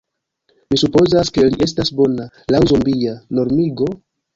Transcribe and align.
Mi 0.71 0.79
supozas 0.83 1.31
ke 1.37 1.47
li 1.51 1.63
estas 1.67 1.95
bona, 2.01 2.29
laŭ 2.59 2.67
zombia... 2.75 3.19
normigo? 3.41 3.97